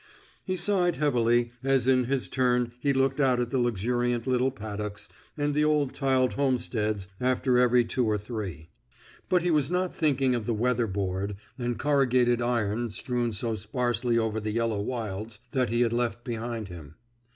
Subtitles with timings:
[0.43, 5.07] He sighed heavily as in his turn he looked out at the luxuriant little paddocks
[5.37, 8.71] and the old tiled homesteads after every two or three.
[9.29, 14.17] But he was not thinking of the weather board and corrugated iron strewn so sparsely
[14.17, 16.95] over the yellow wilds that he had left behind him.